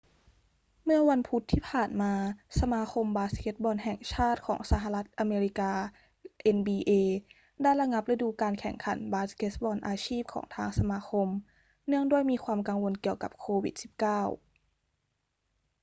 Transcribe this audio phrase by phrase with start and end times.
[0.83, 2.13] เมื่อวันพุธที่ผ่านมา
[2.59, 5.73] สมาคมบาสเกตบอลแห่งชาติของสหรัฐอเมริกา
[6.57, 6.91] nba
[7.61, 11.27] ได้ระงับฤดูกาลแข่งขันบาสเกตบอลอาชีพของทางสมาคม
[11.87, 13.85] เนื่องด้วยมีความกังวลเกี่ยวกับโควิด-19